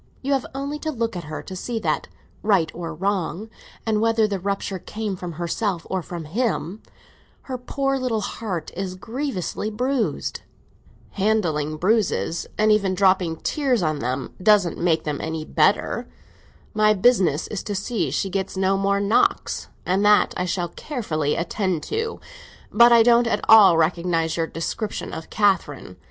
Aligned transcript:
You 0.23 0.33
have 0.33 0.47
only 0.55 0.79
to 0.79 0.89
look 0.91 1.15
at 1.15 1.25
her 1.25 1.43
to 1.43 1.55
see 1.55 1.77
that, 1.81 2.07
right 2.41 2.71
or 2.73 2.91
wrong, 2.91 3.51
and 3.85 4.01
whether 4.01 4.27
the 4.27 4.39
rupture 4.39 4.79
came 4.79 5.15
from 5.15 5.33
herself 5.33 5.85
or 5.91 6.01
from 6.01 6.25
him, 6.25 6.81
her 7.43 7.55
poor 7.55 7.99
little 7.99 8.21
heart 8.21 8.71
is 8.75 8.95
grievously 8.95 9.69
bruised." 9.69 10.41
"Handling 11.11 11.77
bruises—and 11.77 12.71
even 12.71 12.95
dropping 12.95 13.35
tears 13.41 13.83
on 13.83 13.99
them—doesn't 13.99 14.79
make 14.79 15.03
them 15.03 15.21
any 15.21 15.45
better! 15.45 16.07
My 16.73 16.95
business 16.95 17.45
is 17.49 17.61
to 17.61 17.75
see 17.75 18.09
she 18.09 18.31
gets 18.31 18.57
no 18.57 18.77
more 18.77 18.99
knocks, 18.99 19.67
and 19.85 20.03
that 20.03 20.33
I 20.35 20.45
shall 20.45 20.69
carefully 20.69 21.35
attend 21.35 21.83
to. 21.83 22.19
But 22.71 22.91
I 22.91 23.03
don't 23.03 23.27
at 23.27 23.47
all 23.47 23.77
recognise 23.77 24.35
your 24.35 24.47
description 24.47 25.13
of 25.13 25.29
Catherine. 25.29 25.97